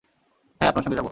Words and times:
হ্যাঁ, 0.61 0.69
আপনার 0.71 0.83
সঙ্গে 0.83 0.95
যাব। 0.95 0.99